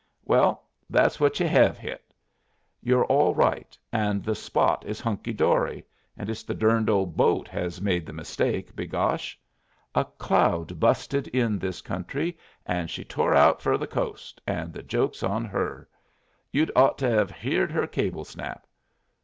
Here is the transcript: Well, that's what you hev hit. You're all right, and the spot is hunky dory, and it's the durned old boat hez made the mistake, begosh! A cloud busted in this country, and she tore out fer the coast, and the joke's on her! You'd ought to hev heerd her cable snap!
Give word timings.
Well, 0.25 0.67
that's 0.89 1.19
what 1.19 1.39
you 1.39 1.47
hev 1.47 1.77
hit. 1.77 2.11
You're 2.81 3.05
all 3.05 3.35
right, 3.35 3.77
and 3.91 4.23
the 4.23 4.33
spot 4.33 4.83
is 4.83 4.99
hunky 4.99 5.31
dory, 5.31 5.85
and 6.17 6.27
it's 6.27 6.41
the 6.41 6.55
durned 6.55 6.89
old 6.89 7.15
boat 7.15 7.47
hez 7.47 7.79
made 7.79 8.07
the 8.07 8.11
mistake, 8.11 8.75
begosh! 8.75 9.37
A 9.93 10.05
cloud 10.05 10.79
busted 10.79 11.27
in 11.27 11.59
this 11.59 11.81
country, 11.81 12.35
and 12.65 12.89
she 12.89 13.03
tore 13.05 13.35
out 13.35 13.61
fer 13.61 13.77
the 13.77 13.85
coast, 13.85 14.41
and 14.47 14.73
the 14.73 14.81
joke's 14.81 15.21
on 15.21 15.45
her! 15.45 15.87
You'd 16.51 16.71
ought 16.75 16.97
to 16.97 17.07
hev 17.07 17.29
heerd 17.29 17.71
her 17.71 17.85
cable 17.85 18.25
snap! 18.25 18.65